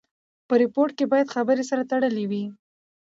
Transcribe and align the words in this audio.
په 0.47 0.53
ریپورټ 0.63 0.91
کښي 0.97 1.05
باید 1.11 1.33
خبري 1.35 1.63
سره 1.69 1.83
تړلې 1.91 2.25
وي. 2.31 2.43